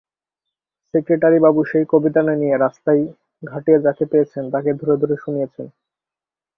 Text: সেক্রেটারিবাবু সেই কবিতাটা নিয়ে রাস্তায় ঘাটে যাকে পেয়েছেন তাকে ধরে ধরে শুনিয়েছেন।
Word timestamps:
সেক্রেটারিবাবু 0.93 1.61
সেই 1.71 1.85
কবিতাটা 1.91 2.33
নিয়ে 2.35 2.55
রাস্তায় 2.57 3.01
ঘাটে 3.43 3.73
যাকে 3.85 4.03
পেয়েছেন 4.11 4.43
তাকে 4.53 4.71
ধরে 4.79 4.95
ধরে 5.01 5.15
শুনিয়েছেন। 5.23 5.67